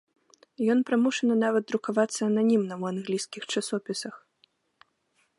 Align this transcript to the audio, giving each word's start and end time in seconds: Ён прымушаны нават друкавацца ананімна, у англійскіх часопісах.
Ён 0.73 0.79
прымушаны 0.89 1.33
нават 1.45 1.63
друкавацца 1.71 2.21
ананімна, 2.31 2.73
у 2.85 2.89
англійскіх 2.93 3.43
часопісах. 3.57 4.15